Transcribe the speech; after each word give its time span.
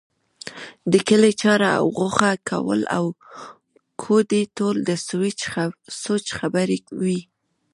د 0.91 0.93
کلي 1.07 1.31
چاړه 1.41 1.69
او 1.79 1.85
غوښه 1.97 2.31
کول 2.49 2.81
او 2.97 3.05
کوډې 4.01 4.43
ټول 4.57 4.75
د 4.87 4.91
سوچ 6.03 6.25
خبرې 6.37 6.77
وې. 7.01 7.19